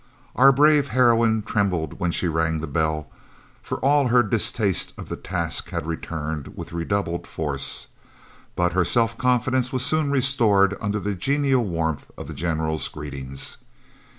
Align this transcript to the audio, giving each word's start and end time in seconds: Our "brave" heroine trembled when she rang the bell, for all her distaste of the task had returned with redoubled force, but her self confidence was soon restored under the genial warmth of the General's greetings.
Our 0.35 0.51
"brave" 0.51 0.87
heroine 0.87 1.43
trembled 1.43 1.99
when 1.99 2.09
she 2.09 2.27
rang 2.27 2.59
the 2.59 2.65
bell, 2.65 3.11
for 3.61 3.77
all 3.81 4.07
her 4.07 4.23
distaste 4.23 4.93
of 4.97 5.09
the 5.09 5.15
task 5.15 5.69
had 5.69 5.85
returned 5.85 6.53
with 6.57 6.73
redoubled 6.73 7.27
force, 7.27 7.85
but 8.55 8.73
her 8.73 8.83
self 8.83 9.15
confidence 9.15 9.71
was 9.71 9.85
soon 9.85 10.09
restored 10.09 10.75
under 10.81 10.99
the 10.99 11.13
genial 11.13 11.63
warmth 11.65 12.09
of 12.17 12.25
the 12.27 12.33
General's 12.33 12.87
greetings. 12.87 13.57